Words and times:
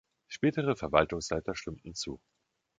Spätere 0.27 0.75
Verwaltungsleiter 0.75 1.53
stimmten 1.55 1.93
zu. 1.93 2.19